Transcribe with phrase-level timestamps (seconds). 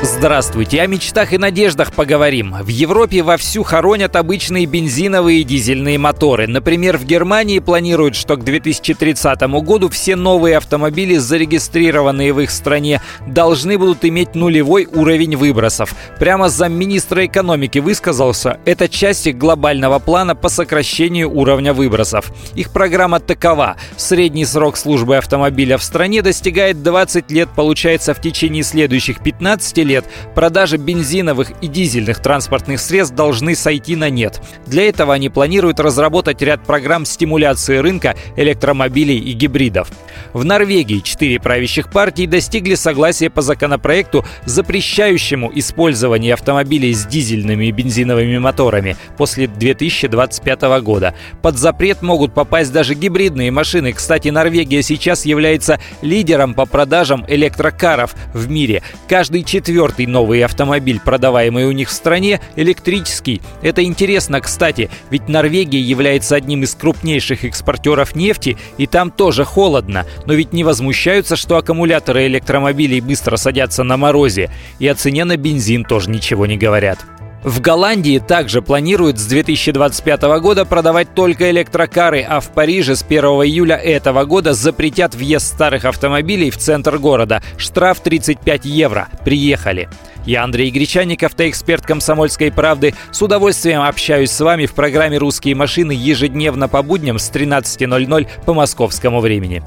[0.00, 2.54] Здравствуйте, о мечтах и надеждах поговорим.
[2.62, 6.46] В Европе вовсю хоронят обычные бензиновые и дизельные моторы.
[6.46, 13.02] Например, в Германии планируют, что к 2030 году все новые автомобили, зарегистрированные в их стране,
[13.26, 15.92] должны будут иметь нулевой уровень выбросов.
[16.20, 22.30] Прямо замминистра экономики высказался, это часть их глобального плана по сокращению уровня выбросов.
[22.54, 23.76] Их программа такова.
[23.96, 29.87] Средний срок службы автомобиля в стране достигает 20 лет, получается в течение следующих 15 лет
[30.34, 34.40] продажи бензиновых и дизельных транспортных средств должны сойти на нет.
[34.66, 39.90] Для этого они планируют разработать ряд программ стимуляции рынка электромобилей и гибридов.
[40.32, 47.72] В Норвегии четыре правящих партии достигли согласия по законопроекту, запрещающему использование автомобилей с дизельными и
[47.72, 51.14] бензиновыми моторами после 2025 года.
[51.42, 53.92] Под запрет могут попасть даже гибридные машины.
[53.92, 58.82] Кстати, Норвегия сейчас является лидером по продажам электрокаров в мире.
[59.08, 63.40] Каждый четвертый четвертый новый автомобиль, продаваемый у них в стране, электрический.
[63.62, 70.04] Это интересно, кстати, ведь Норвегия является одним из крупнейших экспортеров нефти, и там тоже холодно.
[70.26, 74.50] Но ведь не возмущаются, что аккумуляторы электромобилей быстро садятся на морозе.
[74.80, 76.98] И о цене на бензин тоже ничего не говорят.
[77.42, 83.24] В Голландии также планируют с 2025 года продавать только электрокары, а в Париже с 1
[83.24, 87.42] июля этого года запретят въезд старых автомобилей в центр города.
[87.56, 89.08] Штраф 35 евро.
[89.24, 89.88] Приехали.
[90.24, 92.94] Я Андрей Гречанников, автоэксперт «Комсомольской правды».
[93.12, 98.52] С удовольствием общаюсь с вами в программе «Русские машины» ежедневно по будням с 13.00 по
[98.52, 99.62] московскому времени.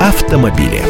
[0.00, 0.82] Автомобили.